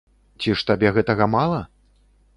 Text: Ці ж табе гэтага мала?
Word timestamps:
Ці 0.43 0.55
ж 0.61 0.65
табе 0.69 0.91
гэтага 0.97 1.29
мала? 1.37 1.61